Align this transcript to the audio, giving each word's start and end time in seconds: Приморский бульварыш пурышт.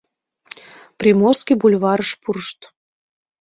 Приморский 0.99 1.55
бульварыш 1.61 2.11
пурышт. 2.23 2.59